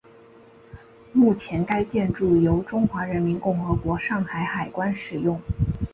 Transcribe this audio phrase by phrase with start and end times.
[1.13, 5.39] 目前该建筑由中华人民共和国上海海关使用。